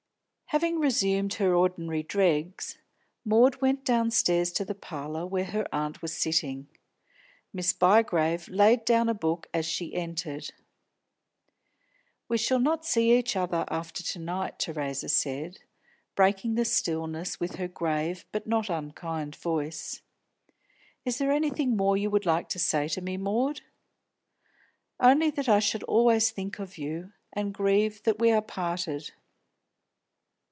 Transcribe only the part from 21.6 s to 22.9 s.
more you would like to say